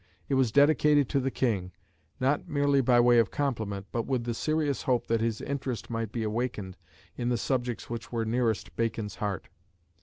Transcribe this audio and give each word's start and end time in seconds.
It 0.27 0.33
was 0.33 0.51
dedicated 0.51 1.07
to 1.09 1.19
the 1.19 1.29
King, 1.29 1.73
not 2.19 2.47
merely 2.47 2.81
by 2.81 2.99
way 2.99 3.19
of 3.19 3.29
compliment, 3.29 3.85
but 3.91 4.07
with 4.07 4.23
the 4.23 4.33
serious 4.33 4.81
hope 4.81 5.05
that 5.05 5.21
his 5.21 5.41
interest 5.41 5.91
might 5.91 6.11
be 6.11 6.23
awakened 6.23 6.75
in 7.17 7.29
the 7.29 7.37
subjects 7.37 7.87
which 7.87 8.11
were 8.11 8.25
nearest 8.25 8.75
Bacon's 8.75 9.17
heart. 9.17 9.49